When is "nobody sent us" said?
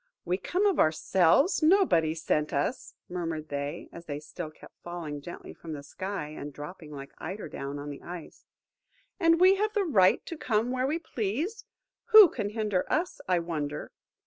1.61-2.95